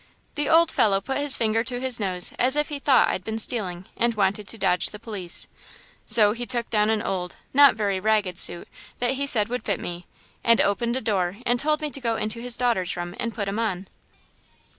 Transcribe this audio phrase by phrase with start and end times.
[0.33, 3.37] The old fellow put his finger to his nose as if he thought I'd been
[3.37, 5.47] stealing and wanted to dodge the police.
[6.07, 8.67] So he took down an old, not very ragged, suit
[8.97, 10.07] that he said would fit me,
[10.43, 13.47] and opened a door and told me to go in his daughter's room and put
[13.47, 13.87] 'em on.